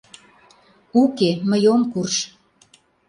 —Уке, 1.01 1.29
мый 1.49 1.63
ом 1.73 1.81
курж. 1.91 2.15